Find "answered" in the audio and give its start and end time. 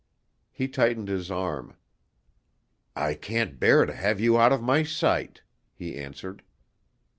5.95-6.41